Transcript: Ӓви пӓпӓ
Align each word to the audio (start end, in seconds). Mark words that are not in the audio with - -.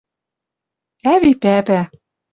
Ӓви 1.13 1.31
пӓпӓ 1.41 1.81